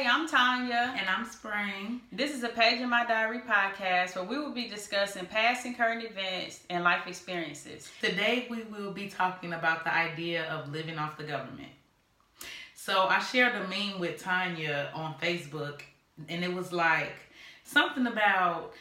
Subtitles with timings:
[0.00, 0.96] Hey, I'm Tonya.
[0.96, 2.00] And I'm Spring.
[2.10, 5.76] This is a Page in My Diary podcast where we will be discussing past and
[5.76, 7.86] current events and life experiences.
[8.00, 11.68] Today, we will be talking about the idea of living off the government.
[12.74, 15.82] So, I shared a meme with Tonya on Facebook,
[16.30, 17.12] and it was like
[17.64, 18.72] something about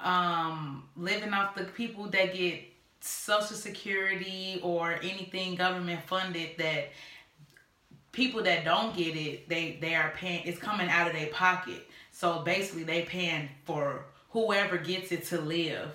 [0.00, 2.62] um, living off the people that get
[3.02, 6.88] Social Security or anything government funded that
[8.14, 10.46] people that don't get it, they they are paying.
[10.46, 11.86] It's coming out of their pocket.
[12.12, 15.90] So basically, they paying for whoever gets it to live.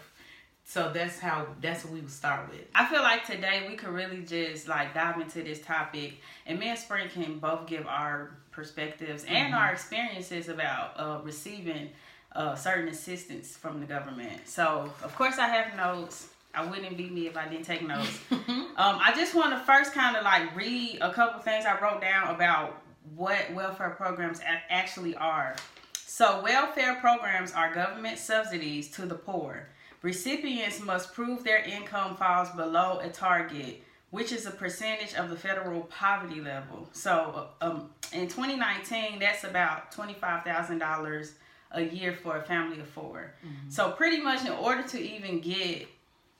[0.65, 2.61] So that's how that's what we would start with.
[2.75, 6.67] I feel like today we could really just like dive into this topic, and me
[6.67, 9.55] and Spring can both give our perspectives and mm-hmm.
[9.55, 11.89] our experiences about uh, receiving
[12.33, 14.41] uh, certain assistance from the government.
[14.45, 16.27] So of course I have notes.
[16.59, 18.19] I wouldn't be me if I didn't take notes.
[18.31, 22.01] um, I just want to first kind of like read a couple things I wrote
[22.01, 22.81] down about
[23.15, 25.55] what welfare programs a- actually are.
[25.93, 29.69] So, welfare programs are government subsidies to the poor.
[30.01, 35.37] Recipients must prove their income falls below a target, which is a percentage of the
[35.37, 36.89] federal poverty level.
[36.91, 41.31] So, um, in 2019, that's about $25,000
[41.71, 43.69] a year for a family of 4 mm-hmm.
[43.69, 45.87] So, pretty much in order to even get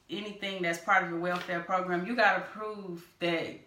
[0.09, 3.59] anything that's part of the welfare program, you got to prove that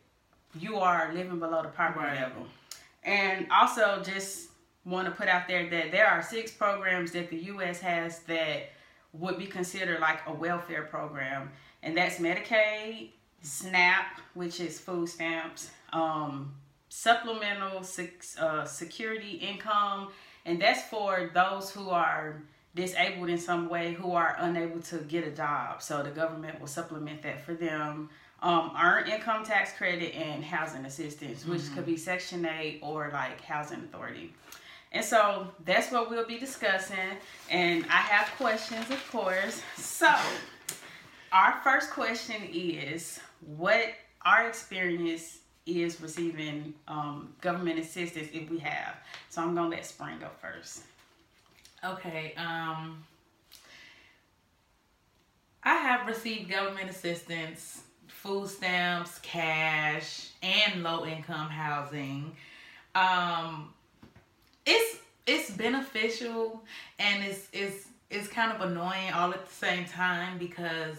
[0.58, 2.20] you are living below the poverty right.
[2.20, 2.46] level.
[3.04, 4.48] And also, just
[4.84, 7.80] want to put out there that there are six programs that the U.S.
[7.80, 8.70] has that
[9.12, 11.50] would be considered like a welfare program,
[11.82, 13.10] and that's Medicaid,
[13.42, 16.54] SNAP, which is food stamps, um,
[16.88, 17.84] supplemental
[18.40, 20.08] uh, security income,
[20.44, 22.42] and that's for those who are
[22.74, 25.82] disabled in some way who are unable to get a job.
[25.82, 28.10] So the government will supplement that for them.
[28.40, 31.74] Um, earn income tax credit and housing assistance, which mm-hmm.
[31.74, 34.32] could be Section 8 or like housing authority.
[34.90, 36.96] And so that's what we'll be discussing.
[37.50, 39.62] And I have questions, of course.
[39.76, 40.12] So,
[41.32, 43.20] our first question is
[43.56, 48.96] what our experience is receiving um, government assistance if we have.
[49.30, 50.82] So, I'm going to let Spring go first.
[51.84, 52.34] Okay.
[52.36, 53.02] Um,
[55.64, 62.36] I have received government assistance, food stamps, cash, and low income housing.
[62.94, 63.72] Um,
[64.64, 66.62] it's it's beneficial
[66.98, 70.96] and it's it's it's kind of annoying all at the same time because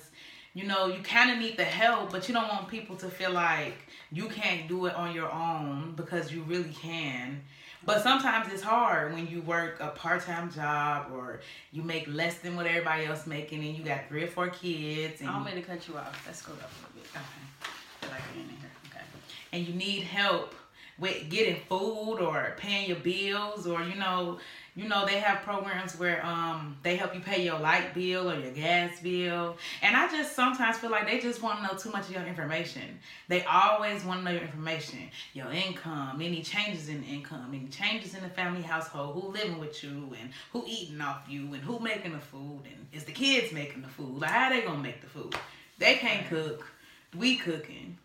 [0.53, 3.31] you know you kind of need the help but you don't want people to feel
[3.31, 3.75] like
[4.11, 7.41] you can't do it on your own because you really can
[7.85, 12.55] but sometimes it's hard when you work a part-time job or you make less than
[12.55, 15.21] what everybody else making and you got three or four kids.
[15.21, 16.23] And I don't mean to cut you off.
[16.25, 17.05] Let's go up a little bit.
[17.11, 18.11] Okay.
[18.11, 18.71] like in here.
[18.89, 19.03] Okay.
[19.51, 20.55] And you need help
[21.03, 24.39] with getting food or paying your bills or you know
[24.73, 28.39] you know they have programs where um they help you pay your light bill or
[28.39, 29.57] your gas bill.
[29.81, 32.23] And i just sometimes feel like they just want to know too much of your
[32.23, 32.99] information.
[33.27, 35.09] They always want to know your information.
[35.33, 39.83] Your income any changes in income any changes in the family household who living with
[39.83, 43.51] you and who eating off you and who making the food and is the kids
[43.51, 44.21] making the food?
[44.21, 45.35] Like how they gonna make the food?
[45.79, 46.65] They can't cook.
[47.13, 47.97] We cooking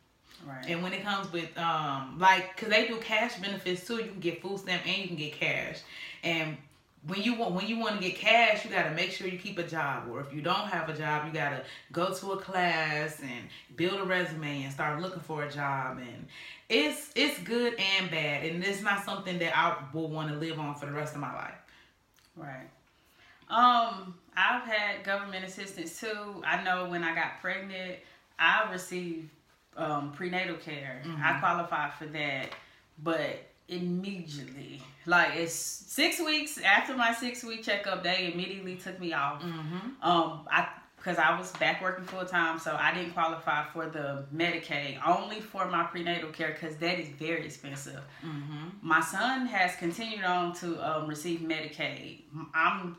[0.46, 0.64] Right.
[0.68, 4.20] And when it comes with um like cuz they do cash benefits too, you can
[4.20, 5.78] get food stamp and you can get cash.
[6.22, 6.56] And
[7.06, 9.38] when you want when you want to get cash, you got to make sure you
[9.38, 11.62] keep a job or if you don't have a job, you got to
[11.92, 16.26] go to a class and build a resume and start looking for a job and
[16.68, 20.58] it's it's good and bad and it's not something that I will want to live
[20.58, 21.54] on for the rest of my life.
[22.36, 22.68] Right.
[23.50, 26.42] Um, I've had government assistance too.
[26.44, 27.96] I know when I got pregnant,
[28.38, 29.30] I received
[29.78, 31.02] um, prenatal care.
[31.04, 31.22] Mm-hmm.
[31.22, 32.50] I qualified for that,
[33.02, 39.12] but immediately, like it's six weeks after my six week checkup, they immediately took me
[39.12, 39.42] off.
[39.42, 40.02] Mm-hmm.
[40.02, 44.26] Um, I because I was back working full time, so I didn't qualify for the
[44.34, 48.02] Medicaid, only for my prenatal care because that is very expensive.
[48.24, 48.68] Mm-hmm.
[48.82, 52.22] My son has continued on to um, receive Medicaid.
[52.52, 52.96] I'm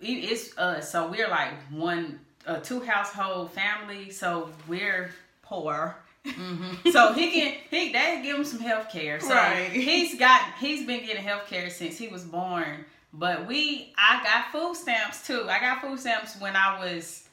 [0.00, 5.10] it's uh so we're like one a two household family, so we're
[5.46, 5.96] poor.
[6.26, 6.90] Mm-hmm.
[6.90, 9.20] so he can he they give him some health care.
[9.20, 9.70] So right.
[9.70, 12.84] he's got he's been getting health care since he was born.
[13.12, 15.46] But we I got food stamps too.
[15.48, 17.26] I got food stamps when I was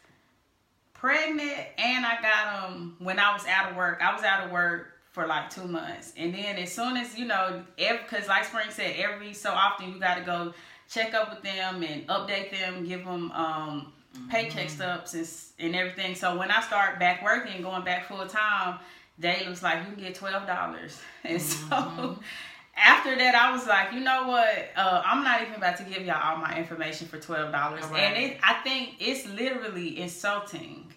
[0.94, 4.00] pregnant and I got them when I was out of work.
[4.02, 6.14] I was out of work for like two months.
[6.16, 10.00] And then as soon as, you know, because like Spring said, every so often you
[10.00, 10.54] gotta go
[10.90, 13.94] check up with them and update them, give them um
[14.30, 14.76] paycheck mm-hmm.
[14.76, 15.28] stubs and,
[15.60, 16.16] and everything.
[16.16, 18.80] So when I start back working, going back full time,
[19.18, 21.98] they was like, you can get twelve dollars, and mm-hmm.
[21.98, 22.20] so
[22.76, 24.70] after that, I was like, you know what?
[24.76, 27.86] Uh, I'm not even about to give y'all all my information for twelve dollars.
[27.86, 28.02] Right.
[28.02, 30.92] And it, I think it's literally insulting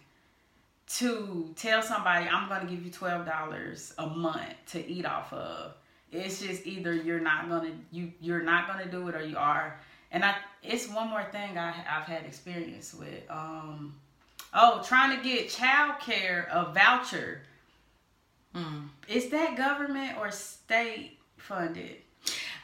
[0.89, 5.33] to tell somebody I'm going to give you twelve dollars a month to eat off
[5.33, 5.75] of.
[6.13, 9.79] It's just either you're not gonna you you're not gonna do it or you are.
[10.13, 10.37] And I
[10.67, 13.23] it's one more thing I I've had experience with.
[13.31, 13.95] Um,
[14.55, 17.43] oh, trying to get child care a voucher.
[18.55, 18.89] Mm.
[19.09, 21.97] Is that government or state funded?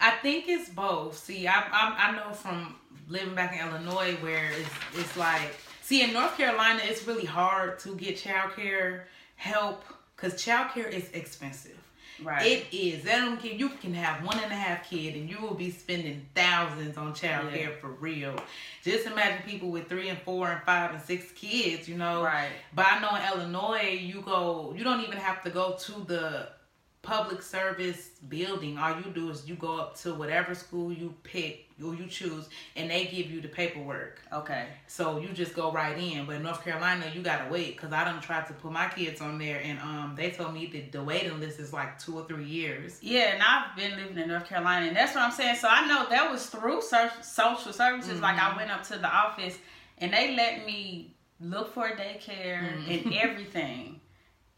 [0.00, 1.16] I think it's both.
[1.16, 2.76] See, I, I I know from
[3.08, 7.78] living back in Illinois where it's it's like see in North Carolina it's really hard
[7.80, 9.06] to get child care
[9.36, 9.84] help
[10.16, 11.81] because child care is expensive.
[12.24, 12.46] Right.
[12.46, 13.04] It is.
[13.04, 15.70] They don't give you can have one and a half kid and you will be
[15.70, 17.58] spending thousands on child Yeah.
[17.58, 18.34] care for real.
[18.82, 22.22] Just imagine people with three and four and five and six kids, you know.
[22.22, 22.50] Right.
[22.74, 26.48] But I know in Illinois, you go, you don't even have to go to the
[27.02, 28.78] public service building.
[28.78, 32.48] All you do is you go up to whatever school you pick or you choose,
[32.76, 34.20] and they give you the paperwork.
[34.32, 34.66] Okay.
[34.86, 36.26] So you just go right in.
[36.26, 39.20] But in North Carolina, you gotta wait because I done tried to put my kids
[39.20, 42.24] on there, and um, they told me that the waiting list is like two or
[42.24, 42.98] three years.
[43.02, 45.56] Yeah, and I've been living in North Carolina, and that's what I'm saying.
[45.56, 48.20] So I know that was through social services.
[48.20, 49.58] Like I went up to the office,
[49.98, 54.00] and they let me look for daycare and everything.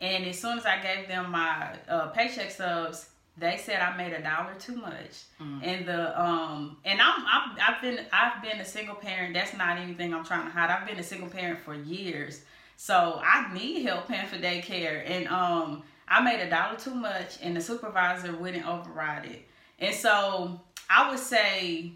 [0.04, 3.08] And as soon as I gave them my uh, paycheck subs,
[3.38, 5.14] they said I made a dollar too much.
[5.62, 9.34] And the um and I'm, I'm I've been I've been a single parent.
[9.34, 10.70] That's not anything I'm trying to hide.
[10.70, 12.42] I've been a single parent for years,
[12.76, 15.08] so I need help paying for daycare.
[15.08, 19.42] And um I made a dollar too much, and the supervisor wouldn't override it.
[19.78, 20.60] And so
[20.90, 21.92] I would say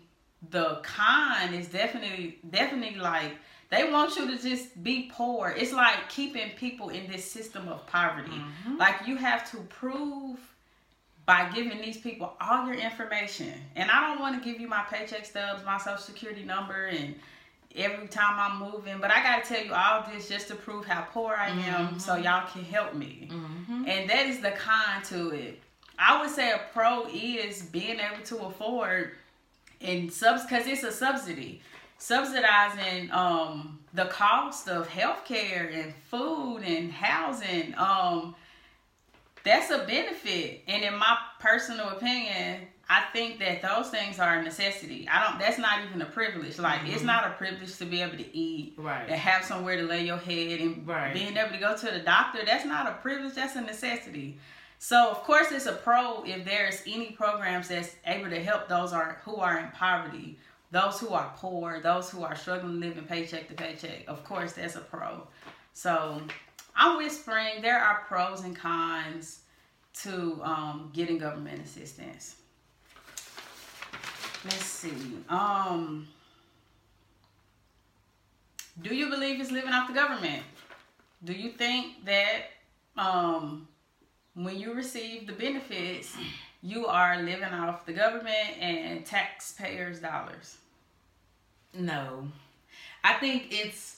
[0.51, 3.33] the con is definitely definitely like
[3.71, 5.55] they want you to just be poor.
[5.57, 8.31] It's like keeping people in this system of poverty.
[8.31, 8.77] Mm-hmm.
[8.79, 10.39] Like you have to prove
[11.27, 13.53] by giving these people all your information.
[13.77, 17.15] And I don't want to give you my paycheck stubs, my social security number, and
[17.77, 18.99] every time I'm moving.
[18.99, 21.89] But I got to tell you all this just to prove how poor I am
[21.89, 21.99] mm-hmm.
[21.99, 23.29] so y'all can help me.
[23.31, 23.85] Mm-hmm.
[23.87, 25.61] And that is the con to it.
[25.99, 29.13] I would say a pro is being able to afford
[29.83, 31.61] and subs because it's a subsidy
[31.99, 38.35] subsidizing um the cost of healthcare and food and housing um
[39.45, 40.63] that's a benefit.
[40.67, 45.07] And in my personal opinion i think that those things are a necessity.
[45.11, 46.59] I don't that's not even a privilege.
[46.59, 49.07] Like it's not a privilege to be able to eat Right.
[49.09, 51.13] and have somewhere to lay your head and Right.
[51.13, 54.39] being able to go to the doctor that's not a privilege that's a necessity.
[54.79, 58.93] So of course it's a pro if there's any programs that's able to help those
[58.93, 60.39] are who are in poverty
[60.71, 64.77] those who are poor those who are struggling living paycheck to paycheck of course that's
[64.77, 65.27] a pro.
[65.73, 66.21] So
[66.77, 69.41] i'm whispering there are pros and cons
[70.03, 72.37] to um, getting government assistance.
[74.45, 76.07] Let's see um
[78.81, 80.43] do you believe it's living off the government?
[81.25, 82.51] Do you think that
[82.97, 83.67] um
[84.35, 86.17] when you receive the benefits
[86.63, 90.57] you are living off the government and taxpayers dollars
[91.75, 92.29] No.
[93.05, 93.97] I think it's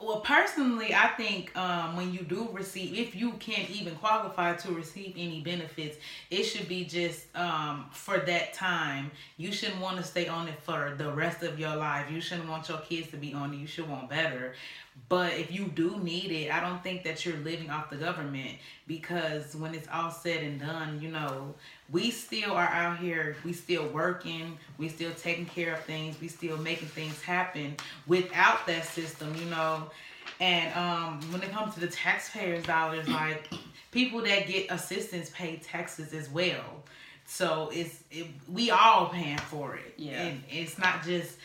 [0.00, 4.72] well personally I think um when you do receive if you can't even qualify to
[4.72, 5.98] receive any benefits,
[6.30, 9.10] it should be just um for that time.
[9.36, 12.10] You shouldn't want to stay on it for the rest of your life.
[12.10, 13.58] You shouldn't want your kids to be on it.
[13.58, 14.54] You should want better.
[15.08, 18.58] But if you do need it, I don't think that you're living off the government
[18.86, 21.54] because when it's all said and done, you know,
[21.92, 26.28] we still are out here, we still working, we still taking care of things, we
[26.28, 29.90] still making things happen without that system, you know.
[30.38, 33.48] And um when it comes to the taxpayers' dollars, like
[33.90, 36.82] people that get assistance pay taxes as well.
[37.26, 39.94] So it's it, we all paying for it.
[39.96, 40.22] Yeah.
[40.22, 41.36] And it's not just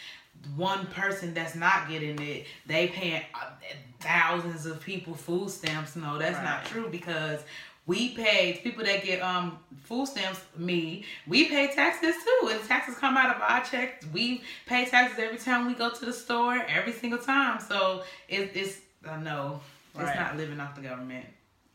[0.55, 2.45] one person that's not getting it.
[2.67, 3.51] They paying uh,
[3.99, 5.95] thousands of people food stamps.
[5.95, 7.41] No, that's not true because
[7.87, 10.41] we pay people that get um food stamps.
[10.57, 14.05] Me, we pay taxes too, and taxes come out of our checks.
[14.13, 17.59] We pay taxes every time we go to the store, every single time.
[17.59, 18.77] So it, it's
[19.21, 19.59] no,
[19.95, 20.07] Right.
[20.09, 21.25] it's not living off the government.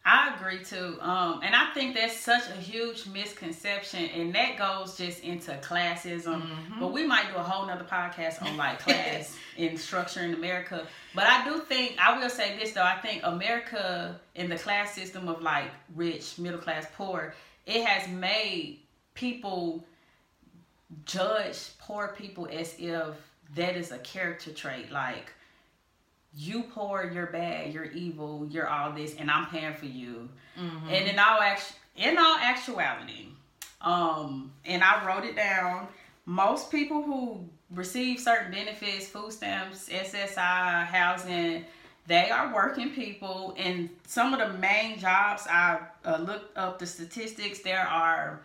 [0.04, 0.96] I agree too.
[1.00, 6.48] Um, and I think that's such a huge misconception, and that goes just into classism.
[6.80, 10.86] But we might do a whole nother podcast on like class and structure in America.
[11.14, 12.82] But I do think I will say this though.
[12.82, 17.34] I think America in the class system of like rich, middle class, poor,
[17.66, 18.78] it has made
[19.14, 19.84] people
[21.04, 23.14] judge poor people as if
[23.54, 24.90] that is a character trait.
[24.90, 25.32] Like
[26.36, 30.28] you poor, you're bad, you're evil, you're all this, and I'm paying for you.
[30.56, 33.26] And in all act- in all actuality,
[33.80, 35.88] Um, and I wrote it down.
[36.26, 41.64] Most people who receive certain benefits, food stamps, SSI, housing,
[42.06, 43.54] they are working people.
[43.56, 47.60] And some of the main jobs I uh, looked up the statistics.
[47.60, 48.40] There are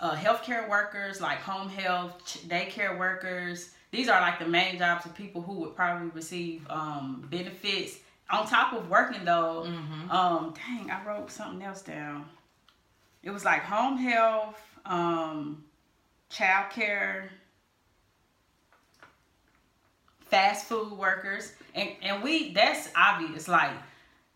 [0.00, 2.12] uh, healthcare workers, like home health,
[2.48, 3.70] daycare workers.
[3.96, 7.96] These are like the main jobs of people who would probably receive um, benefits.
[8.28, 10.10] On top of working though, mm-hmm.
[10.10, 12.26] um, dang, I wrote something else down.
[13.22, 15.64] It was like home health, um,
[16.28, 17.30] child care,
[20.26, 23.48] fast food workers, and and we that's obvious.
[23.48, 23.72] Like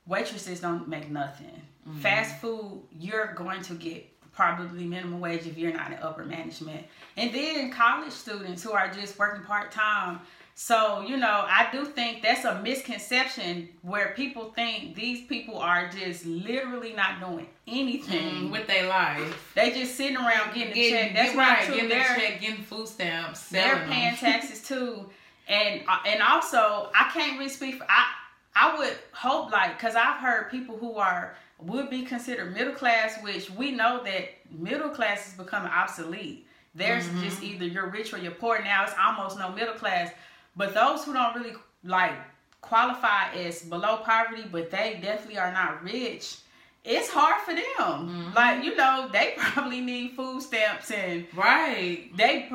[0.07, 1.61] waitresses don't make nothing.
[1.87, 1.99] Mm-hmm.
[1.99, 4.10] Fast food, you're going to get
[4.41, 6.87] probably minimum wage if you're not in upper management.
[7.19, 10.21] And then college students who are just working part time.
[10.55, 15.91] So, you know, I do think that's a misconception where people think these people are
[15.91, 19.53] just literally not doing anything mm, with their life.
[19.55, 21.15] They just sitting around getting, getting a check.
[21.15, 23.51] That's right, getting the check, getting food stamps.
[23.51, 25.05] They're paying taxes too.
[25.49, 28.07] And and also, I can't really speak for I
[28.55, 33.23] I would hope like cuz I've heard people who are would be considered middle class,
[33.23, 36.47] which we know that middle class is becoming obsolete.
[36.75, 37.23] There's mm-hmm.
[37.23, 38.63] just either you're rich or you're poor.
[38.63, 40.13] Now it's almost no middle class.
[40.57, 42.13] But those who don't really like
[42.61, 46.37] qualify as below poverty, but they definitely are not rich,
[46.85, 47.65] it's hard for them.
[47.79, 48.35] Mm-hmm.
[48.35, 52.11] Like you know, they probably need food stamps and right.
[52.17, 52.49] They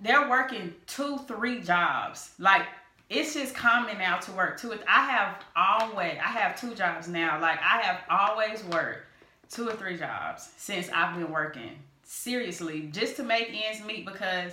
[0.00, 2.32] they're working two, three jobs.
[2.38, 2.66] Like
[3.12, 4.72] it's just common now to work two.
[4.88, 7.40] I have always, I have two jobs now.
[7.40, 9.06] Like I have always worked
[9.50, 11.72] two or three jobs since I've been working.
[12.04, 14.52] Seriously, just to make ends meet because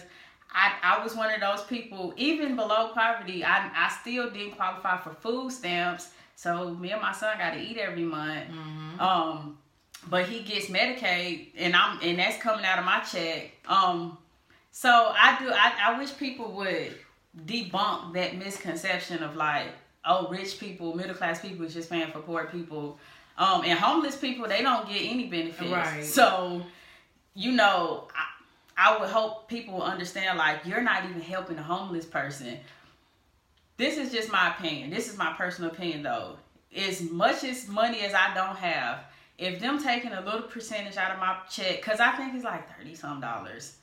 [0.52, 5.00] I, I was one of those people, even below poverty, I, I still didn't qualify
[5.00, 6.10] for food stamps.
[6.36, 8.50] So me and my son got to eat every month.
[8.50, 9.00] Mm-hmm.
[9.00, 9.58] Um,
[10.10, 13.52] but he gets Medicaid, and I'm and that's coming out of my check.
[13.68, 14.18] Um,
[14.72, 15.50] so I do.
[15.52, 16.96] I, I wish people would
[17.46, 19.68] debunk that misconception of like,
[20.06, 23.00] oh, rich people, middle class people is just paying for poor people.
[23.38, 25.72] Um, and homeless people, they don't get any benefits.
[25.72, 26.04] Right.
[26.04, 26.62] So,
[27.34, 32.06] you know, I, I would hope people understand like you're not even helping a homeless
[32.06, 32.58] person.
[33.78, 34.90] This is just my opinion.
[34.90, 36.38] This is my personal opinion though.
[36.76, 39.06] As much as money as I don't have,
[39.38, 42.70] if them taking a little percentage out of my check, cause I think it's like
[42.78, 43.78] thirty some dollars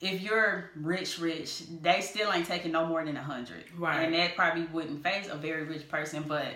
[0.00, 3.64] if you're rich, rich, they still ain't taking no more than a hundred.
[3.76, 4.02] Right.
[4.02, 6.24] And that probably wouldn't face a very rich person.
[6.26, 6.48] But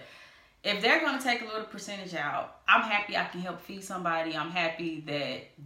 [0.62, 4.36] if they're gonna take a little percentage out, I'm happy I can help feed somebody.
[4.36, 5.64] I'm happy that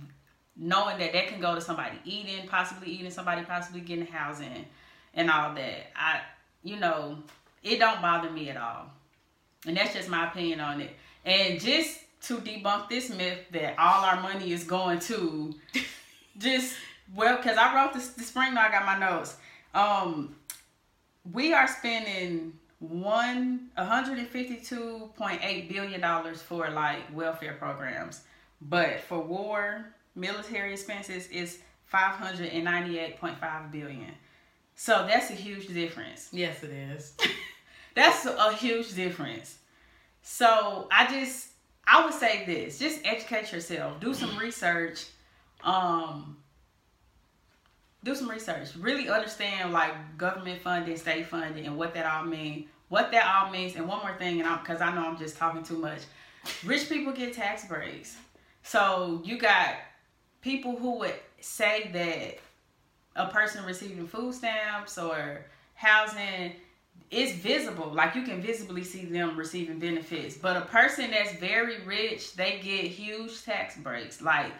[0.56, 4.66] knowing that that can go to somebody eating, possibly eating, somebody possibly getting housing
[5.14, 5.90] and all that.
[5.96, 6.20] I
[6.62, 7.18] you know,
[7.62, 8.86] it don't bother me at all.
[9.66, 10.94] And that's just my opinion on it.
[11.24, 15.54] And just to debunk this myth that all our money is going to
[16.38, 16.74] just
[17.12, 19.36] well, because I wrote this the spring, I got my notes.
[19.74, 20.36] Um,
[21.32, 27.00] we are spending one one hundred and fifty two point eight billion dollars for like
[27.12, 28.22] welfare programs,
[28.62, 34.12] but for war military expenses is five hundred and ninety eight point five billion.
[34.76, 36.28] So that's a huge difference.
[36.32, 37.14] Yes, it is.
[37.94, 39.58] that's a huge difference.
[40.22, 41.48] So I just
[41.86, 45.06] I would say this: just educate yourself, do some research.
[45.62, 46.36] Um,
[48.04, 48.76] do some research.
[48.76, 52.68] Really understand like government funding, state funding, and what that all means.
[52.88, 53.74] What that all means.
[53.74, 56.00] And one more thing, and because I know I'm just talking too much.
[56.64, 58.16] Rich people get tax breaks.
[58.62, 59.74] So you got
[60.42, 62.38] people who would say that
[63.16, 66.52] a person receiving food stamps or housing
[67.10, 67.90] is visible.
[67.92, 70.36] Like you can visibly see them receiving benefits.
[70.36, 74.20] But a person that's very rich, they get huge tax breaks.
[74.20, 74.52] Like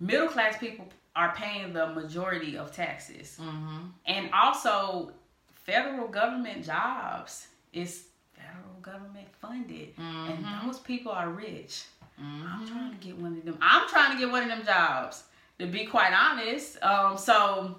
[0.00, 3.38] middle class people are paying the majority of taxes.
[3.40, 3.86] Mm-hmm.
[4.06, 5.12] And also,
[5.52, 10.32] federal government jobs is federal government funded, mm-hmm.
[10.32, 11.84] and those people are rich.
[12.20, 12.46] Mm-hmm.
[12.46, 13.58] I'm trying to get one of them.
[13.60, 15.24] I'm trying to get one of them jobs.
[15.60, 17.76] To be quite honest, um, so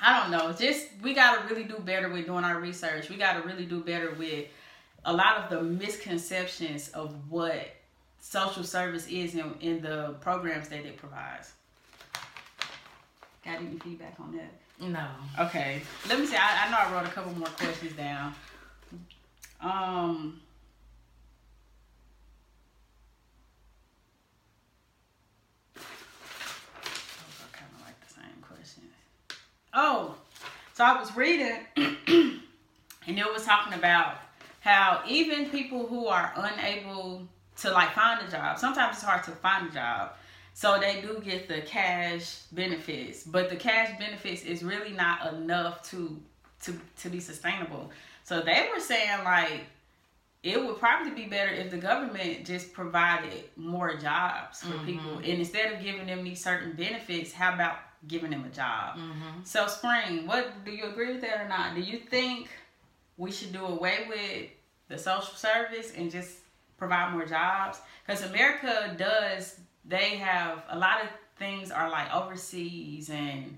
[0.00, 0.52] I don't know.
[0.52, 3.10] Just we gotta really do better with doing our research.
[3.10, 4.46] We gotta really do better with
[5.04, 7.68] a lot of the misconceptions of what
[8.20, 11.52] social service is in, in the programs that it provides.
[13.50, 14.52] Got any feedback on that?
[14.80, 15.06] No.
[15.46, 15.82] Okay.
[16.08, 16.36] Let me see.
[16.36, 18.32] I, I know I wrote a couple more questions down.
[19.60, 20.40] Um.
[27.52, 28.86] kind of like the same questions.
[29.74, 30.14] Oh,
[30.74, 34.18] so I was reading, and it was talking about
[34.60, 37.26] how even people who are unable
[37.58, 40.12] to like find a job, sometimes it's hard to find a job
[40.54, 45.88] So they do get the cash benefits, but the cash benefits is really not enough
[45.90, 46.20] to
[46.62, 47.90] to to be sustainable.
[48.24, 49.62] So they were saying like
[50.42, 54.86] it would probably be better if the government just provided more jobs for mm-hmm.
[54.86, 57.76] people and instead of giving them these certain benefits, how about
[58.08, 58.96] giving them a job?
[58.96, 59.44] Mm-hmm.
[59.44, 61.74] So spring, what do you agree with that or not?
[61.74, 62.48] Do you think
[63.18, 64.48] we should do away with
[64.88, 66.38] the social service and just
[66.78, 67.80] provide more jobs?
[68.06, 71.08] Because America does they have a lot of
[71.38, 73.56] things are like overseas and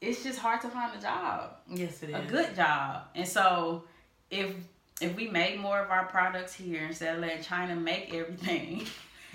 [0.00, 1.56] it's just hard to find a job.
[1.70, 2.16] Yes, it is.
[2.16, 3.04] A good job.
[3.14, 3.84] And so
[4.30, 4.52] if
[5.00, 8.86] if we made more of our products here instead of letting China make everything.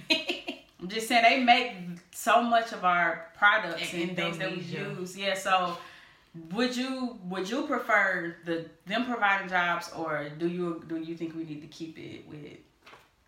[0.80, 1.74] I'm just saying they make
[2.12, 5.18] so much of our products and, and things that we use.
[5.18, 5.78] Yeah, so
[6.52, 11.36] would you would you prefer the them providing jobs or do you do you think
[11.36, 12.58] we need to keep it with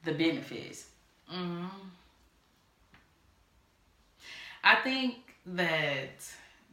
[0.04, 0.86] the benefits?
[1.32, 1.66] Mm-hmm.
[4.64, 6.24] I think that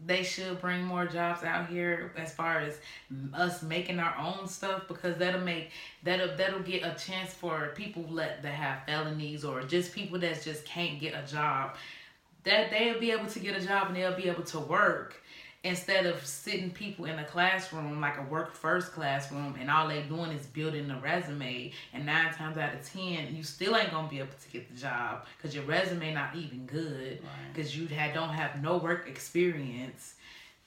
[0.04, 2.78] they should bring more jobs out here as far as
[3.32, 5.70] us making our own stuff because that'll make
[6.02, 10.42] that'll that'll get a chance for people let that have felonies or just people that
[10.42, 11.76] just can't get a job.
[12.44, 15.22] That they'll be able to get a job and they'll be able to work
[15.66, 20.00] instead of sitting people in a classroom like a work first classroom and all they
[20.02, 24.08] doing is building a resume and nine times out of ten you still ain't gonna
[24.08, 27.20] be able to get the job because your resume not even good
[27.52, 27.90] because right.
[27.90, 30.14] you had don't have no work experience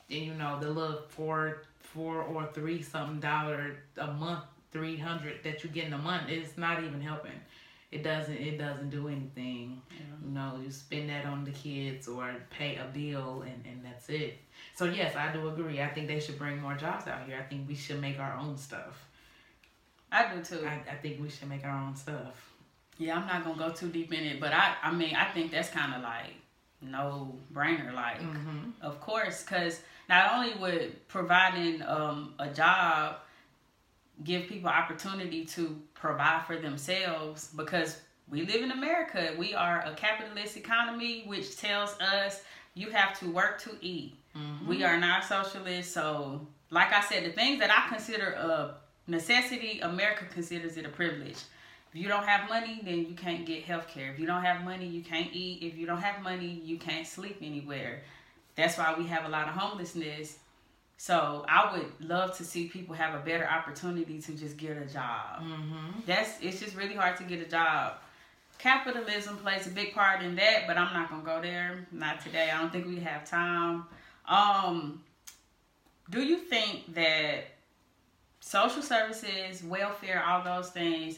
[0.09, 5.63] and you know the little four four or three something dollar a month 300 that
[5.63, 7.31] you get in a month is not even helping
[7.91, 9.97] it doesn't it doesn't do anything yeah.
[10.23, 14.09] you know you spend that on the kids or pay a bill and and that's
[14.09, 14.37] it
[14.75, 15.81] so yes, I do agree.
[15.81, 17.37] I think they should bring more jobs out here.
[17.37, 19.07] I think we should make our own stuff.
[20.09, 20.65] I do too.
[20.65, 22.53] I, I think we should make our own stuff.
[22.97, 25.51] Yeah, I'm not gonna go too deep in it, but I I mean I think
[25.51, 26.33] that's kind of like
[26.81, 27.93] no brainer.
[27.93, 28.69] Like, mm-hmm.
[28.81, 33.17] of course, because not only would providing um, a job
[34.23, 39.93] give people opportunity to provide for themselves, because we live in America, we are a
[39.95, 42.41] capitalist economy, which tells us
[42.73, 44.15] you have to work to eat.
[44.37, 44.67] Mm-hmm.
[44.67, 48.75] We are not socialists, so like I said, the things that I consider a
[49.07, 51.37] necessity, America considers it a privilege.
[51.91, 54.11] If you don't have money, then you can't get health care.
[54.11, 55.63] If you don't have money, you can't eat.
[55.63, 58.03] If you don't have money, you can't sleep anywhere.
[58.55, 60.37] That's why we have a lot of homelessness.
[61.01, 64.85] So I would love to see people have a better opportunity to just get a
[64.85, 65.41] job.
[65.41, 66.01] Mm-hmm.
[66.05, 67.93] That's it's just really hard to get a job
[68.59, 71.87] capitalism plays a big part in that, but I'm not gonna go there.
[71.91, 72.51] Not today.
[72.53, 73.85] I don't think we have time.
[74.27, 75.01] Um,
[76.09, 77.45] do you think that
[78.41, 81.17] social services, welfare, all those things,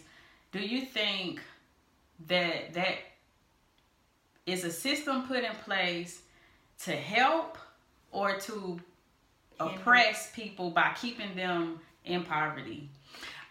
[0.52, 1.41] do you think
[2.28, 2.98] that that
[4.46, 6.22] is a system put in place
[6.84, 7.58] to help
[8.12, 8.80] or to
[9.67, 12.89] oppress people by keeping them in poverty?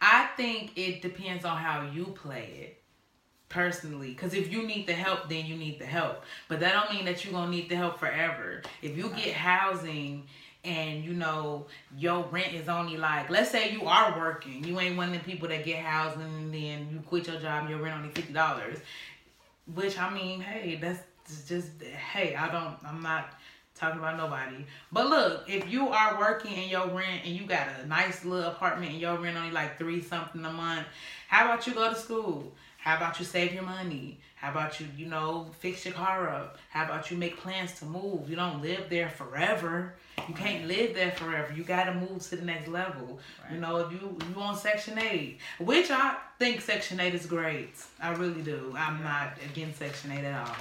[0.01, 2.83] I think it depends on how you play it
[3.49, 4.11] personally.
[4.11, 6.23] Because if you need the help then you need the help.
[6.49, 8.63] But that don't mean that you're gonna need the help forever.
[8.83, 10.27] If you get housing
[10.65, 14.97] and you know your rent is only like let's say you are working you ain't
[14.97, 17.97] one of the people that get housing and then you quit your job your rent
[17.97, 18.79] only fifty dollars
[19.75, 21.01] which i mean hey that's
[21.49, 23.40] just hey i don't i'm not
[23.81, 27.67] talking about nobody but look if you are working in your rent and you got
[27.83, 30.87] a nice little apartment and your rent only like three something a month
[31.29, 34.21] how about you go to school how about you save your money?
[34.37, 36.57] How about you, you know, fix your car up?
[36.71, 38.31] How about you make plans to move?
[38.31, 39.97] You don't live there forever.
[40.29, 41.53] You can't live there forever.
[41.53, 43.19] You got to move to the next level.
[43.43, 43.55] Right.
[43.55, 47.75] You know, if you you on Section 8, which I think Section 8 is great.
[48.01, 48.75] I really do.
[48.77, 50.57] I'm not against Section 8 at all.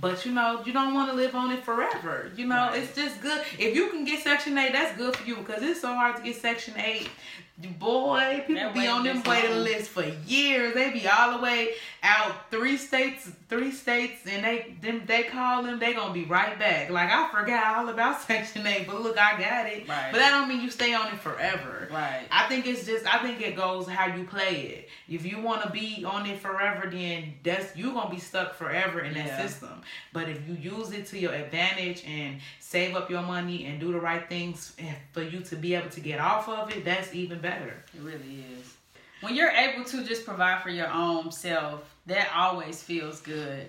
[0.00, 2.30] But you know, you don't want to live on it forever.
[2.36, 2.82] You know, right.
[2.82, 3.42] it's just good.
[3.58, 6.22] If you can get Section 8, that's good for you because it's so hard to
[6.22, 7.08] get Section 8
[7.56, 10.74] Boy, people be on them waiting list for years.
[10.74, 15.62] They be all the way out three states, three states, and they them they call
[15.62, 15.78] them.
[15.78, 16.90] They gonna be right back.
[16.90, 19.88] Like I forgot all about Section Eight, but look, I got it.
[19.88, 20.08] Right.
[20.10, 21.88] But that don't mean you stay on it forever.
[21.92, 22.26] Right.
[22.28, 24.88] I think it's just I think it goes how you play it.
[25.08, 28.98] If you want to be on it forever, then that's you gonna be stuck forever
[28.98, 29.46] in that yeah.
[29.46, 29.80] system.
[30.12, 33.92] But if you use it to your advantage and save up your money and do
[33.92, 37.14] the right things eh, for you to be able to get off of it, that's
[37.14, 37.74] even better.
[37.94, 38.74] It really is.
[39.20, 43.68] When you're able to just provide for your own self, that always feels good.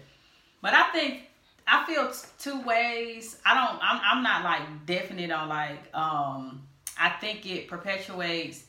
[0.61, 1.23] But I think
[1.67, 3.38] I feel two ways.
[3.45, 3.79] I don't.
[3.83, 3.99] I'm.
[4.03, 5.93] I'm not like definite on like.
[5.93, 6.63] Um.
[6.97, 8.63] I think it perpetuates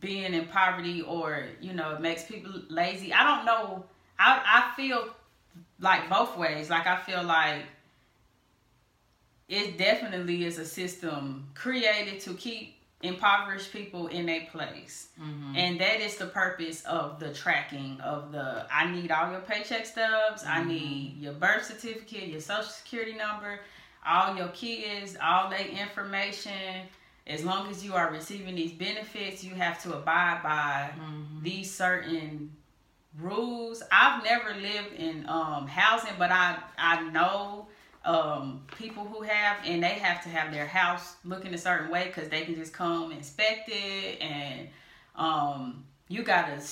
[0.00, 3.12] being in poverty, or you know, it makes people lazy.
[3.12, 3.84] I don't know.
[4.18, 5.08] I I feel
[5.78, 6.70] like both ways.
[6.70, 7.64] Like I feel like
[9.48, 12.75] it definitely is a system created to keep
[13.06, 15.08] impoverished people in a place.
[15.20, 15.56] Mm-hmm.
[15.56, 19.86] And that is the purpose of the tracking of the I need all your paycheck
[19.86, 20.60] stubs, mm-hmm.
[20.60, 23.60] I need your birth certificate, your social security number,
[24.06, 26.86] all your kids, all their information.
[27.26, 31.42] As long as you are receiving these benefits, you have to abide by mm-hmm.
[31.42, 32.52] these certain
[33.18, 33.82] rules.
[33.90, 37.68] I've never lived in um, housing, but I I know
[38.06, 42.06] um, people who have, and they have to have their house looking a certain way
[42.06, 44.68] because they can just come inspect it, and
[45.16, 46.62] um, you gotta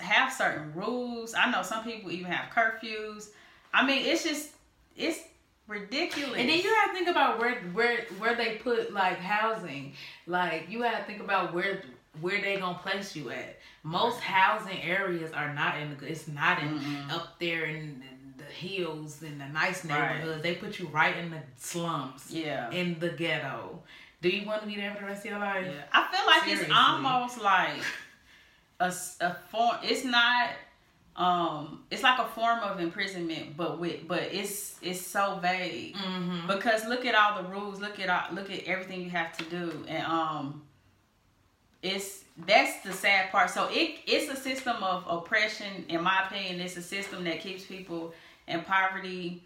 [0.00, 1.34] have certain rules.
[1.34, 3.28] I know some people even have curfews.
[3.74, 4.50] I mean, it's just
[4.96, 5.20] it's
[5.66, 6.38] ridiculous.
[6.38, 9.92] And then you have to think about where where where they put like housing.
[10.26, 11.82] Like you have to think about where
[12.20, 13.58] where they gonna place you at.
[13.82, 15.96] Most housing areas are not in the.
[15.96, 17.10] Good, it's not in mm-hmm.
[17.10, 18.11] up there in the
[18.52, 20.34] hills and the nice neighborhoods.
[20.34, 20.42] Right.
[20.42, 22.30] They put you right in the slums.
[22.30, 22.70] Yeah.
[22.70, 23.82] In the ghetto.
[24.20, 25.66] Do you want to be there for the rest of your life?
[25.66, 25.82] Yeah.
[25.92, 26.66] I feel like Seriously.
[26.66, 27.82] it's almost like
[28.78, 29.76] a, a form.
[29.82, 30.50] It's not.
[31.14, 36.46] Um, it's like a form of imprisonment, but with but it's it's so vague mm-hmm.
[36.46, 37.80] because look at all the rules.
[37.80, 40.62] Look at all, look at everything you have to do, and um,
[41.82, 43.50] it's that's the sad part.
[43.50, 45.84] So it it's a system of oppression.
[45.88, 48.14] In my opinion, it's a system that keeps people
[48.48, 49.42] in poverty.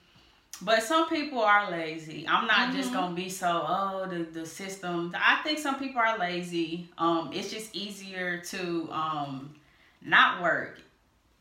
[0.62, 2.26] But some people are lazy.
[2.26, 2.76] I'm not mm-hmm.
[2.76, 5.14] just gonna be so oh the the system.
[5.14, 6.88] I think some people are lazy.
[6.96, 9.54] Um, it's just easier to um
[10.00, 10.80] not work,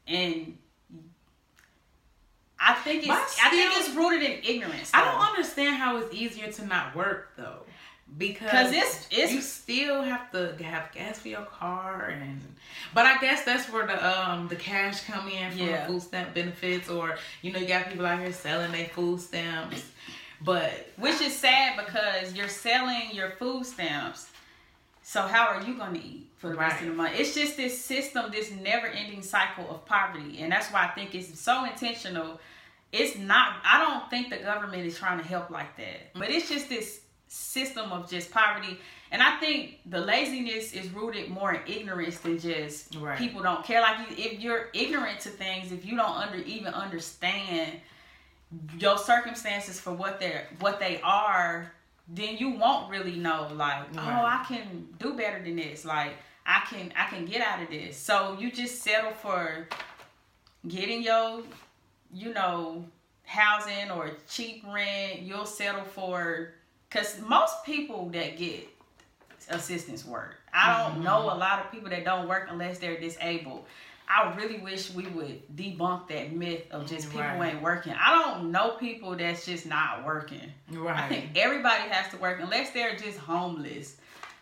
[0.06, 0.58] and
[2.60, 4.91] I think it's still, I think it's rooted in ignorance.
[4.91, 5.00] Though.
[5.00, 7.62] I don't understand how it's easier to not work though
[8.18, 12.39] because it's, it's you still have to have gas for your car and
[12.94, 15.88] but I guess that's where the um the cash come in from yeah.
[15.88, 19.84] food stamp benefits or you know you got people out here selling their food stamps.
[20.41, 24.30] But which is sad because you're selling your food stamps.
[25.02, 26.70] So how are you going to eat for the right.
[26.70, 27.13] rest of the month?
[27.15, 30.41] It's just this system this never ending cycle of poverty.
[30.41, 32.39] And that's why I think it's so intentional.
[32.91, 36.13] It's not I don't think the government is trying to help like that.
[36.13, 38.80] But it's just this system of just poverty.
[39.12, 43.18] And I think the laziness is rooted more in ignorance than just right.
[43.18, 43.82] people don't care.
[43.82, 47.80] Like you, if you're ignorant to things, if you don't under even understand
[48.78, 51.72] your circumstances for what they're what they are,
[52.08, 53.48] then you won't really know.
[53.54, 54.22] Like, oh, right.
[54.22, 55.86] oh, I can do better than this.
[55.86, 56.14] Like,
[56.46, 57.98] I can I can get out of this.
[57.98, 59.68] So you just settle for
[60.68, 61.44] getting your,
[62.14, 62.86] you know,
[63.24, 65.22] housing or cheap rent.
[65.22, 66.54] You'll settle for
[66.95, 68.69] because most people that get
[69.49, 70.36] assistance work.
[70.53, 71.03] I don't mm-hmm.
[71.03, 73.65] know a lot of people that don't work unless they're disabled.
[74.08, 77.53] I really wish we would debunk that myth of just people right.
[77.53, 77.93] ain't working.
[77.99, 80.53] I don't know people that's just not working.
[80.71, 80.95] Right.
[80.95, 83.97] I think everybody has to work unless they're just homeless.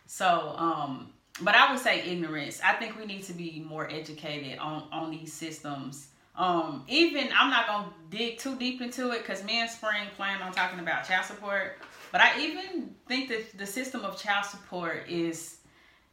[0.05, 2.59] So, um, but I would say ignorance.
[2.63, 6.09] I think we need to be more educated on on these systems.
[6.35, 10.41] Um, even I'm not gonna dig too deep into it because me and Spring plan
[10.41, 11.77] on talking about child support.
[12.13, 15.57] But I even think that the system of child support is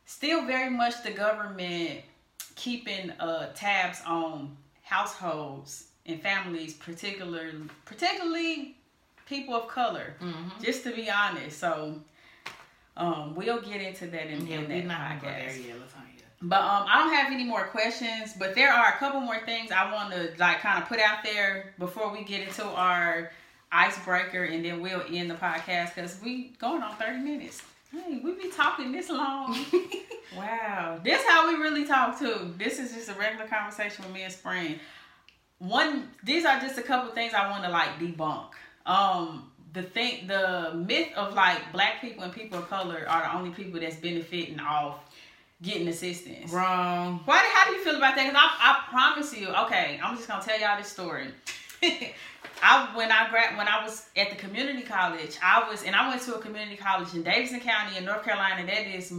[0.07, 2.01] still very much the government
[2.57, 7.53] keeping uh, tabs on households and families, particularly
[7.85, 8.79] particularly
[9.27, 10.15] people of color.
[10.23, 10.65] Mm-hmm.
[10.65, 12.01] Just to be honest, so
[12.97, 15.63] um, we'll get into that in, yeah, in that podcast.
[16.41, 18.33] But um, I don't have any more questions.
[18.39, 21.23] But there are a couple more things I want to like kind of put out
[21.23, 23.31] there before we get into our
[23.73, 27.63] icebreaker, and then we'll end the podcast because we going on thirty minutes.
[27.93, 29.59] Hey, we be talking this long.
[30.37, 32.55] wow, this how we really talk too.
[32.57, 34.79] This is just a regular conversation with me and Spring.
[35.59, 38.51] One, these are just a couple things I want to like debunk.
[38.87, 43.37] Um, the thing, the myth of like black people and people of color are the
[43.37, 45.01] only people that's benefiting off
[45.63, 46.53] getting assistance.
[46.53, 47.21] Wrong.
[47.25, 47.39] Why?
[47.53, 48.27] How do you feel about that?
[48.27, 49.49] Because I, I promise you.
[49.49, 51.29] Okay, I'm just gonna tell y'all this story.
[52.63, 56.09] I when I grad when I was at the community college, I was and I
[56.09, 58.67] went to a community college in Davidson County in North Carolina.
[58.67, 59.13] That is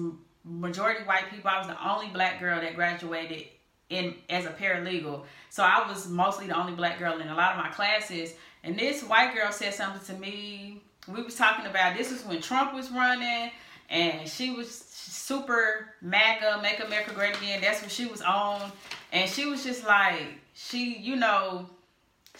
[0.43, 1.49] majority white people.
[1.49, 3.47] I was the only black girl that graduated
[3.89, 5.23] in as a paralegal.
[5.49, 8.33] So I was mostly the only black girl in a lot of my classes.
[8.63, 10.81] And this white girl said something to me.
[11.07, 13.51] We was talking about this was when Trump was running,
[13.89, 17.59] and she was super MAGA, Make America Great Again.
[17.59, 18.71] That's what she was on,
[19.11, 20.21] and she was just like
[20.53, 21.67] she, you know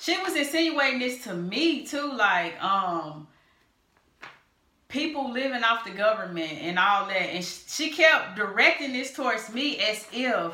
[0.01, 3.27] she was insinuating this to me too, like um
[4.87, 9.77] people living off the government and all that, and she kept directing this towards me
[9.79, 10.53] as if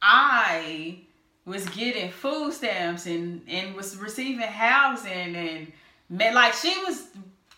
[0.00, 1.00] I
[1.44, 5.72] was getting food stamps and and was receiving housing and
[6.10, 7.08] like she was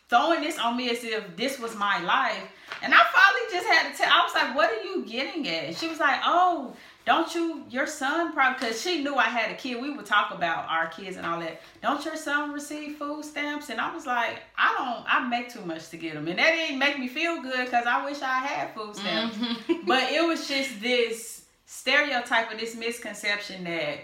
[0.09, 2.49] throwing this on me as if this was my life.
[2.83, 4.11] And I finally just had to tell.
[4.11, 6.75] I was like, "What are you getting at?" She was like, "Oh."
[7.11, 9.83] Don't you, your son probably, because she knew I had a kid.
[9.83, 11.61] We would talk about our kids and all that.
[11.83, 13.69] Don't your son receive food stamps?
[13.69, 16.29] And I was like, I don't, I make too much to get them.
[16.29, 19.37] And that didn't make me feel good because I wish I had food stamps.
[19.37, 19.87] Mm-hmm.
[19.89, 23.99] but it was just this stereotype of this misconception that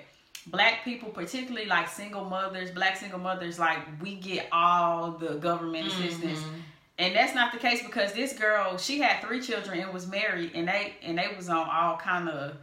[0.48, 5.86] black people, particularly like single mothers, black single mothers, like we get all the government
[5.86, 6.40] assistance.
[6.40, 6.60] Mm-hmm.
[6.98, 10.50] And that's not the case because this girl, she had three children and was married,
[10.56, 12.56] and they and they was on all kind of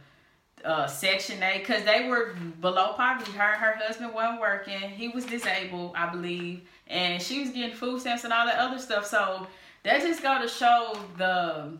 [0.64, 3.32] uh, Section 8 because they were below poverty.
[3.32, 4.80] Her her husband wasn't working.
[4.80, 8.78] He was disabled, I believe, and she was getting food stamps and all that other
[8.78, 9.06] stuff.
[9.06, 9.46] So
[9.82, 11.72] that just go to show the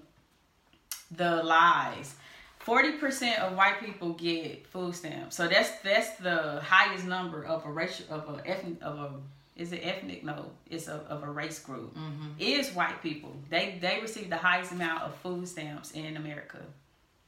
[1.10, 2.14] the lies.
[2.58, 7.64] Forty percent of white people get food stamps, so that's that's the highest number of
[7.66, 9.10] a racial of a ethnic of a
[9.56, 10.24] is it ethnic?
[10.24, 11.94] No, it's a, of a race group.
[11.94, 12.30] Mm-hmm.
[12.38, 13.36] Is white people.
[13.50, 16.58] They they receive the highest amount of food stamps in America.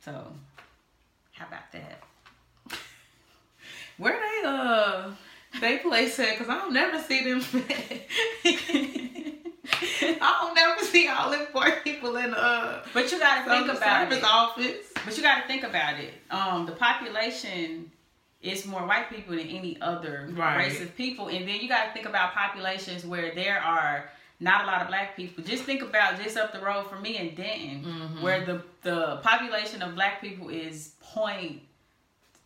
[0.00, 0.32] So,
[1.36, 2.02] how about that?
[3.98, 5.10] Where they uh
[5.60, 6.38] they place at?
[6.38, 7.42] Cause I don't never see them.
[10.18, 12.82] I don't never see all them poor people in uh.
[12.92, 14.24] But you gotta think about it.
[14.24, 14.86] office.
[15.04, 16.14] But you gotta think about it.
[16.30, 17.90] Um, the population
[18.42, 20.56] is more white people than any other right.
[20.58, 24.66] race of people, and then you gotta think about populations where there are not a
[24.66, 25.42] lot of black people.
[25.42, 28.22] Just think about just up the road from me in Denton, mm-hmm.
[28.22, 31.62] where the the population of black people is point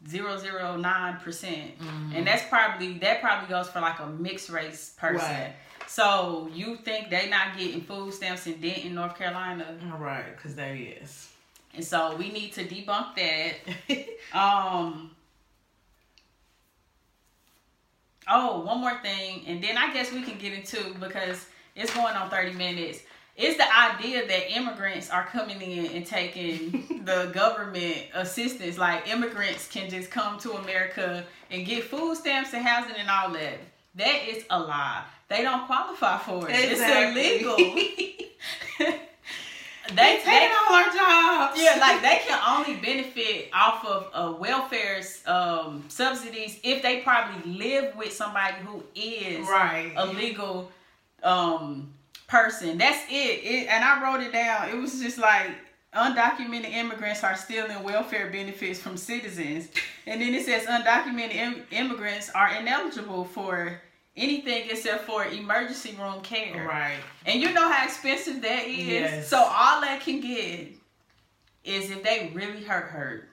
[0.08, 2.12] zero zero nine percent, mm-hmm.
[2.14, 5.28] and that's probably that probably goes for like a mixed race person.
[5.28, 5.52] Right.
[5.86, 9.76] So you think they not getting food stamps in Denton, North Carolina?
[9.92, 11.28] All right, because there is.
[11.74, 14.06] And so we need to debunk that.
[14.38, 15.10] um.
[18.32, 22.14] Oh, one more thing, and then I guess we can get into because it's going
[22.14, 23.00] on thirty minutes.
[23.36, 28.76] It's the idea that immigrants are coming in and taking the government assistance.
[28.76, 33.30] Like immigrants can just come to America and get food stamps and housing and all
[33.30, 33.58] that.
[33.94, 35.04] That is a lie.
[35.28, 36.70] They don't qualify for it.
[36.72, 37.22] Exactly.
[37.22, 38.26] It's illegal.
[39.94, 41.60] they take all our jobs.
[41.60, 47.52] Yeah, like they can only benefit off of uh, welfare um, subsidies if they probably
[47.52, 50.70] live with somebody who is right a legal
[51.22, 51.92] um,
[52.26, 52.78] person.
[52.78, 53.44] That's it.
[53.44, 53.68] it.
[53.68, 54.68] And I wrote it down.
[54.68, 55.50] It was just like
[55.94, 59.68] undocumented immigrants are stealing welfare benefits from citizens,
[60.06, 63.80] and then it says undocumented Im- immigrants are ineligible for
[64.16, 66.66] anything except for emergency room care.
[66.66, 66.98] Right.
[67.26, 68.86] And you know how expensive that is.
[68.86, 69.28] Yes.
[69.28, 70.68] So all that can get
[71.64, 73.28] is if they really hurt hurt,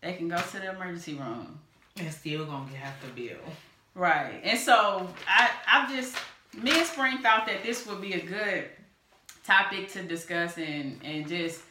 [0.00, 1.58] they can go to the emergency room.
[1.96, 3.38] And still gonna get half the bill.
[3.94, 4.40] Right.
[4.42, 6.16] And so I I've just
[6.60, 8.64] me and Spring thought that this would be a good
[9.44, 11.62] topic to discuss and and just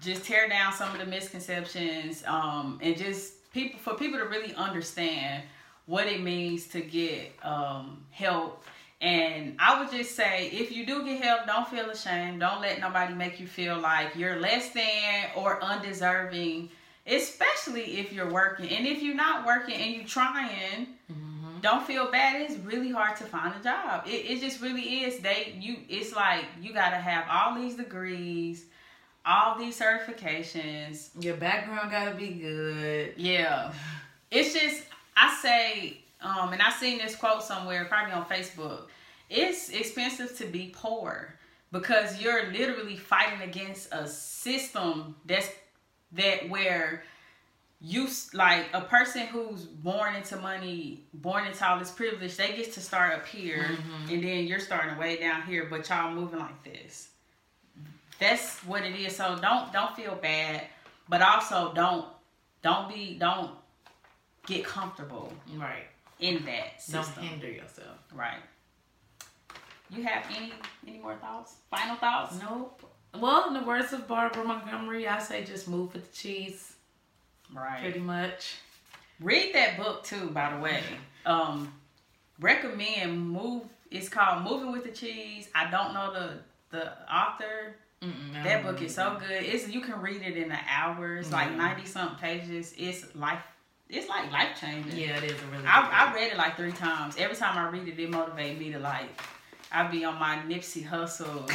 [0.00, 4.54] just tear down some of the misconceptions um and just people for people to really
[4.54, 5.42] understand
[5.86, 8.64] what it means to get um, help.
[9.00, 12.40] And I would just say, if you do get help, don't feel ashamed.
[12.40, 16.68] Don't let nobody make you feel like you're less than or undeserving,
[17.06, 18.68] especially if you're working.
[18.68, 20.86] And if you're not working and you're trying.
[21.60, 22.40] Don't feel bad.
[22.40, 24.04] It's really hard to find a job.
[24.06, 25.18] It, it just really is.
[25.20, 25.76] They you.
[25.88, 28.66] It's like you got to have all these degrees,
[29.24, 31.10] all these certifications.
[31.22, 33.14] Your background got to be good.
[33.16, 33.72] Yeah.
[34.30, 34.84] It's just
[35.16, 38.82] I say, um, and I seen this quote somewhere, probably on Facebook.
[39.28, 41.34] It's expensive to be poor
[41.72, 45.48] because you're literally fighting against a system that's
[46.12, 47.04] that where
[47.80, 52.72] you like a person who's born into money, born into all this privilege, they get
[52.74, 54.12] to start up here, mm-hmm.
[54.12, 57.08] and then you're starting way down here, but y'all moving like this.
[58.18, 59.16] That's what it is.
[59.16, 60.62] So don't don't feel bad,
[61.08, 62.06] but also don't
[62.62, 63.52] don't be don't
[64.46, 65.86] get comfortable right
[66.18, 67.02] in that system.
[67.16, 67.96] Don't hinder yourself.
[68.14, 68.42] Right.
[69.88, 70.52] You have any
[70.86, 71.54] any more thoughts?
[71.70, 72.36] Final thoughts?
[72.42, 72.82] Nope.
[73.18, 76.74] Well, in the words of Barbara Montgomery, I say just move with the cheese.
[77.54, 77.80] Right.
[77.80, 78.56] Pretty much.
[79.20, 80.82] Read that book too, by the way.
[81.26, 81.72] Um,
[82.40, 83.64] recommend move.
[83.90, 85.48] It's called Moving with the Cheese.
[85.54, 86.38] I don't know the
[86.70, 87.74] the author.
[88.02, 89.42] Mm-mm, that book is so good.
[89.42, 91.16] It's you can read it in an hour.
[91.16, 91.34] It's mm-hmm.
[91.34, 92.72] like ninety something pages.
[92.78, 93.42] It's life
[93.92, 94.96] it's like life changing.
[94.98, 95.66] Yeah, it is a really.
[95.66, 97.16] I, I read it like three times.
[97.18, 99.08] Every time I read it, it motivates me to like.
[99.72, 101.50] I be on my Nipsey Hussle.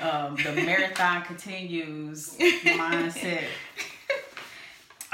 [0.00, 3.44] Um, the marathon continues mindset.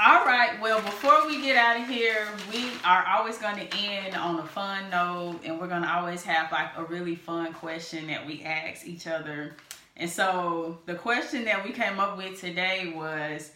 [0.07, 0.61] All right.
[0.61, 4.45] Well, before we get out of here, we are always going to end on a
[4.45, 8.43] fun note, and we're going to always have like a really fun question that we
[8.43, 9.55] ask each other.
[9.97, 13.49] And so the question that we came up with today was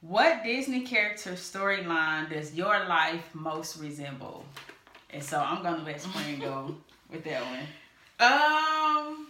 [0.00, 4.46] what Disney character storyline does your life most resemble?
[5.10, 6.74] And so I'm gonna let Spring go
[7.10, 7.66] with that one.
[8.18, 9.26] Um,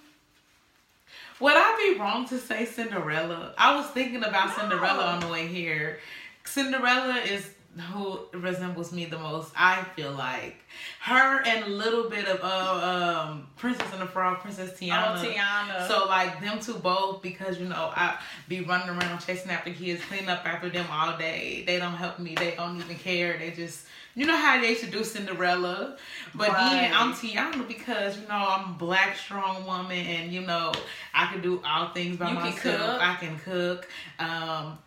[1.40, 3.52] would I be wrong to say Cinderella?
[3.58, 4.54] I was thinking about No.
[4.54, 5.98] Cinderella on the way here.
[6.44, 7.48] Cinderella is
[7.92, 9.50] who resembles me the most.
[9.56, 10.56] I feel like
[11.00, 15.16] her and a little bit of uh, um Princess and the Frog, Princess Tiana.
[15.16, 15.88] Oh, Tiana.
[15.88, 20.02] So like them two both because you know I be running around chasing after kids,
[20.04, 21.64] cleaning up after them all day.
[21.66, 22.34] They don't help me.
[22.34, 23.38] They don't even care.
[23.38, 25.96] They just you know how they used to do Cinderella,
[26.34, 30.72] but then I'm Tiana because you know I'm a black strong woman and you know
[31.14, 32.60] I can do all things by You can myself.
[32.80, 33.00] cook.
[33.02, 33.88] I can cook.
[34.18, 34.78] Um,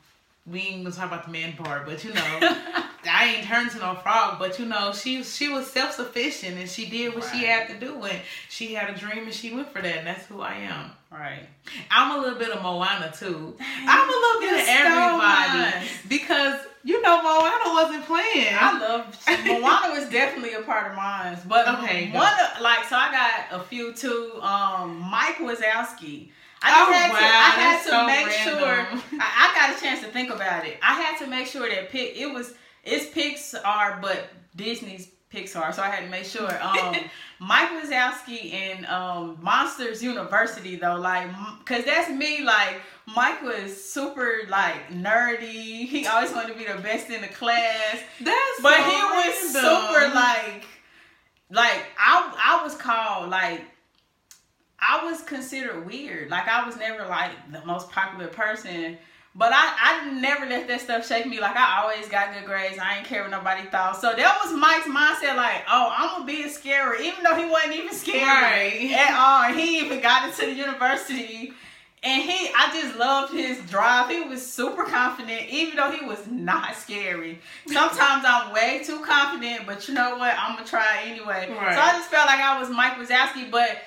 [0.46, 2.40] we ain't gonna talk about the man part, but you know.
[3.08, 6.70] I ain't turned to no frog, but you know, she she was self sufficient and
[6.70, 9.70] she did what she had to do and she had a dream and she went
[9.72, 10.92] for that and that's who I am.
[11.12, 11.48] right.
[11.92, 13.56] I'm a little bit of Moana too.
[13.60, 15.90] I'm a little bit of so everybody nice.
[16.10, 18.56] because you know Moana wasn't playing.
[18.60, 21.38] I love Moana was definitely a part of mine.
[21.48, 24.40] But Okay, one of, like so I got a few too.
[24.42, 26.30] Um Mike Wazowski.
[26.66, 28.60] I just Oh, had wow, to I had to so make random.
[29.00, 30.78] sure I, I got a chance to think about it.
[30.82, 35.82] I had to make sure that pick it was it's Pixar but Disney's Pixar, so
[35.82, 36.50] I had to make sure.
[36.62, 36.96] Um,
[37.40, 41.28] Mike Wazowski and um, Monsters University though, like,
[41.66, 42.42] cause that's me.
[42.44, 42.80] Like,
[43.14, 45.86] Mike was super like nerdy.
[45.88, 47.98] He always wanted to be the best in the class.
[48.22, 49.82] That's But so he was random.
[49.92, 50.64] super like,
[51.52, 53.62] like I I was called like,
[54.88, 56.30] I was considered weird.
[56.30, 58.98] Like I was never like the most popular person.
[59.38, 61.42] But I, I never let that stuff shake me.
[61.42, 62.78] Like I always got good grades.
[62.80, 64.00] I ain't care what nobody thought.
[64.00, 65.36] So that was Mike's mindset.
[65.36, 68.92] Like, oh, I'm gonna be a scary, even though he wasn't even scary Right.
[68.94, 69.44] at all.
[69.44, 71.52] And he even got into the university.
[72.02, 74.10] And he, I just loved his drive.
[74.12, 77.40] He was super confident, even though he was not scary.
[77.68, 80.34] Sometimes I'm way too confident, but you know what?
[80.40, 81.50] I'm gonna try anyway.
[81.50, 81.74] Right.
[81.74, 83.80] So I just felt like I was Mike Wazowski, but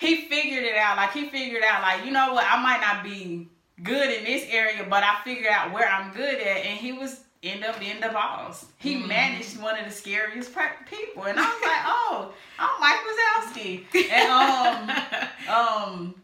[0.00, 0.96] he figured it out.
[0.96, 2.44] Like he figured out, like you know what?
[2.48, 3.48] I might not be
[3.82, 7.20] good in this area, but I figured out where I'm good at, and he was
[7.42, 8.66] end up being the boss.
[8.78, 9.06] He Mhm.
[9.08, 14.10] managed one of the scariest pe- people, and I was like, oh, I'm Mike Wazowski.
[14.12, 16.14] And um, um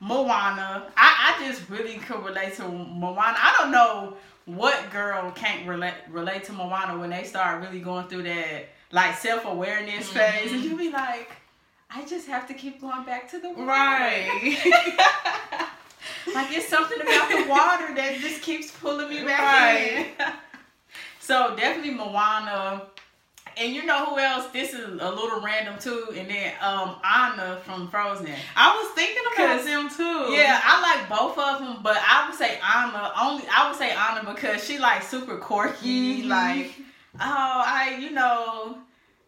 [0.00, 0.90] Moana.
[0.96, 3.36] I, I just really could relate to Moana.
[3.38, 8.08] I don't know what girl can't relate relate to Moana when they start really going
[8.08, 11.30] through that like self awareness phase, and you be like,
[11.94, 13.64] I just have to keep going back to the water.
[13.66, 14.58] right.
[16.34, 20.06] like it's something about the water that just keeps pulling me back Right.
[20.18, 20.32] in.
[21.20, 22.82] so definitely Moana.
[23.58, 24.46] And you know who else?
[24.50, 26.08] This is a little random too.
[26.16, 28.28] And then um Anna from Frozen.
[28.56, 30.32] I was thinking about them too.
[30.32, 33.44] Yeah, I like both of them, but I would say Anna only.
[33.54, 36.22] I would say Anna because she like super quirky.
[36.22, 36.28] Mhm.
[36.28, 36.72] Like,
[37.20, 38.78] oh, I you know,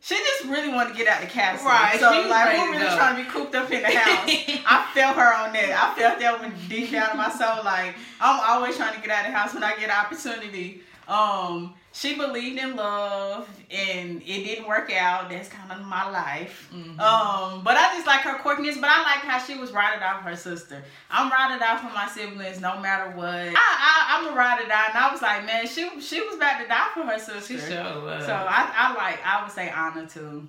[0.04, 1.66] she just really wanted to get out of the castle.
[1.66, 4.28] Right, So like, we're really trying to be cooped up in the house.
[4.66, 5.72] I felt her on that.
[5.72, 7.64] I felt that one deep down in my soul.
[7.64, 10.82] Like, I'm always trying to get out of the house when I get an opportunity.
[11.08, 15.30] Um, she believed in love, and it didn't work out.
[15.30, 16.68] That's kind of my life.
[16.74, 16.98] Mhm.
[16.98, 18.80] Um, but I just like her quirkiness.
[18.80, 20.82] But I like how she was die for her sister.
[21.10, 23.28] I'm ride or die for my siblings, no matter what.
[23.34, 26.34] I, I I'm a ride or die, and I was like, man, she she was
[26.36, 27.58] about to die for her sister.
[27.58, 28.20] sure.
[28.20, 30.48] So I, I like I would say Anna too.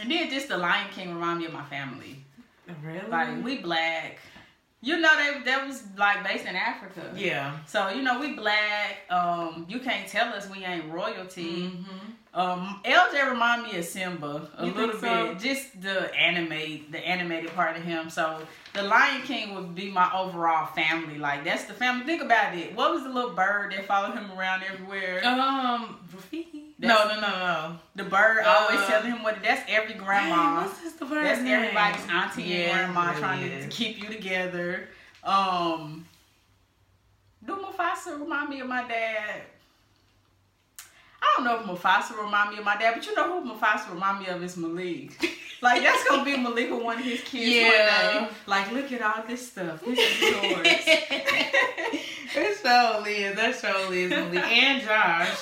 [0.00, 2.24] And then just the Lion King remind me of my family.
[2.82, 3.06] really?
[3.08, 4.20] Like we black.
[4.84, 7.12] You know they that was like based in Africa.
[7.16, 7.56] yeah.
[7.66, 9.02] So you know we black.
[9.10, 11.68] Um, you can't tell us we ain't royalty.
[11.70, 12.10] Mm-hmm.
[12.34, 15.28] Um, LJ remind me of Simba a You little so?
[15.28, 15.38] bit.
[15.38, 18.08] Just the animate, the animated part of him.
[18.10, 18.40] So
[18.72, 21.18] the Lion King would be my overall family.
[21.18, 22.04] Like that's the family.
[22.06, 22.74] Think about it.
[22.74, 25.22] What was the little bird that followed him around everywhere?
[25.24, 26.71] Um, Rafiki.
[26.82, 27.78] No, no, no, no.
[27.94, 29.42] the bird always uh, telling him what.
[29.42, 30.60] That's every grandma.
[30.60, 31.52] Hey, what's his the bird's That's name?
[31.54, 34.88] everybody's auntie Yeah, and grandma it trying really to keep you together.
[35.22, 36.04] Um,
[37.44, 39.42] do Mufasa remind me of my dad?
[41.22, 43.92] I don't know if Mufasa remind me of my dad, but you know who Mufasa
[43.92, 45.12] remind me of is Malik.
[45.62, 48.14] Like that's gonna be Malik with one of his kids Yeah.
[48.16, 48.30] one day.
[48.48, 49.80] Like, look at all this stuff.
[49.84, 50.66] This is yours.
[52.34, 53.36] That surely is.
[53.36, 54.10] That surely is.
[54.10, 54.42] Malik.
[54.42, 55.38] And Josh.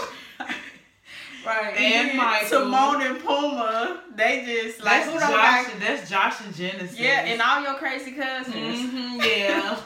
[1.45, 1.76] Right.
[1.76, 2.61] And Michael.
[2.70, 5.66] Timon and Pumbaa, they just like That's Josh.
[5.70, 6.99] got That's Josh and Genesis.
[6.99, 8.55] Yeah, and all your crazy cousins.
[8.55, 9.78] Mhm, yeah.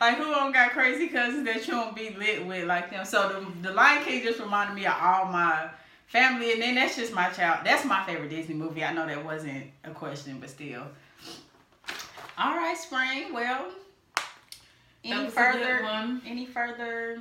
[0.00, 3.04] like who don't got crazy cousins that you don't be lit with like them?
[3.04, 3.28] So
[3.62, 5.68] the the Lion King just reminded me of all my
[6.08, 7.60] family, and then that's just my child.
[7.64, 8.82] That's my favorite Disney movie.
[8.84, 10.82] I know that wasn't a question, but still.
[12.36, 13.32] All right, Spring.
[13.32, 13.66] Well,
[15.04, 15.86] any further
[16.26, 17.20] any further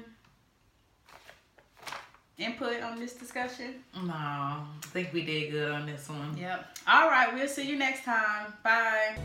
[2.40, 3.84] input on this discussion?
[3.96, 6.38] No, I think we did good on this one.
[6.38, 6.78] Yep.
[6.88, 8.54] All right, we'll see you next time.
[8.64, 9.18] Bye.